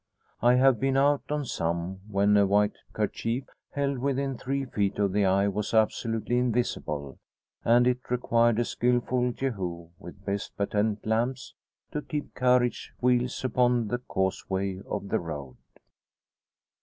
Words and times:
I 0.41 0.55
have 0.55 0.79
been 0.79 0.97
out 0.97 1.21
on 1.29 1.45
some, 1.45 1.99
when 2.09 2.35
a 2.35 2.47
white 2.47 2.75
kerchief 2.91 3.43
held 3.69 3.99
within 3.99 4.35
three 4.35 4.65
feet 4.65 4.97
of 4.97 5.13
the 5.13 5.25
eye 5.25 5.47
was 5.47 5.75
absolutely 5.75 6.39
invisible; 6.39 7.19
and 7.63 7.85
it 7.85 8.09
required 8.09 8.57
a 8.57 8.65
skilful 8.65 9.31
Jehu, 9.31 9.89
with 9.99 10.25
best 10.25 10.57
patent 10.57 11.05
lamps, 11.05 11.53
to 11.91 12.01
keep 12.01 12.33
carriage 12.33 12.91
wheels 12.99 13.43
upon 13.45 13.89
the 13.89 13.99
causeway 13.99 14.79
of 14.87 15.09
the 15.09 15.19
road. 15.19 15.57